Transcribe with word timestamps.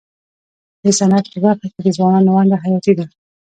د 0.83 0.85
صنعت 0.99 1.25
په 1.31 1.37
برخه 1.43 1.67
کي 1.73 1.79
د 1.83 1.87
ځوانانو 1.97 2.29
ونډه 2.37 2.55
حیاتي 2.63 2.93
ده. 2.99 3.05